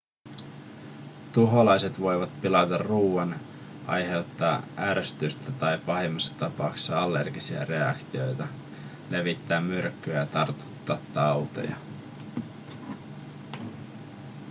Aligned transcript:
tuholaiset 1.33 1.99
voivat 1.99 2.41
pilata 2.41 2.77
ruoan 2.77 3.35
aiheuttaa 3.87 4.63
ärsytystä 4.77 5.51
tai 5.51 5.77
pahemmassa 5.77 6.33
tapauksessa 6.37 7.01
allergisia 7.01 7.65
reaktioita 7.65 8.47
levittää 9.09 9.61
myrkkyä 9.61 10.19
ja 10.19 10.25
tartuttaa 10.25 10.97
tauteja 11.13 11.75